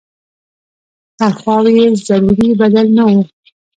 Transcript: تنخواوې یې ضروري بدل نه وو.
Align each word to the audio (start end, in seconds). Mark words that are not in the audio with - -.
تنخواوې 1.17 1.71
یې 1.79 1.85
ضروري 2.07 2.49
بدل 2.61 2.87
نه 2.97 3.03
وو. 3.09 3.21